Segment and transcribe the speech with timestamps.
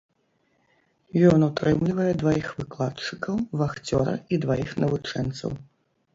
[1.31, 5.51] Ён утрымлівае дваіх выкладчыкаў, вахцёра і дваіх навучэнцаў.